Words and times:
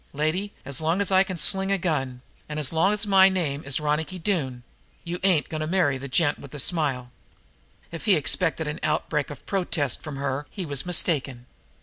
Lady, 0.13 0.51
so 0.71 0.83
long 0.83 0.99
as 0.99 1.11
I 1.11 1.21
can 1.21 1.37
sling 1.37 1.71
a 1.71 1.77
gun, 1.77 2.23
and 2.49 2.65
so 2.65 2.75
long 2.75 2.91
as 2.91 3.05
my 3.05 3.29
name 3.29 3.63
is 3.63 3.79
Ronicky 3.79 4.17
Doone, 4.17 4.63
you 5.03 5.19
ain't 5.21 5.47
going 5.47 5.61
to 5.61 5.67
marry 5.67 5.99
the 5.99 6.07
gent 6.07 6.39
with 6.39 6.49
the 6.49 6.57
smile." 6.57 7.11
If 7.91 8.05
he 8.05 8.15
expected 8.15 8.67
an 8.67 8.79
outbreak 8.81 9.29
of 9.29 9.45
protest 9.45 10.01
from 10.01 10.15
her 10.15 10.47
he 10.49 10.65
was 10.65 10.87
mistaken. 10.87 11.45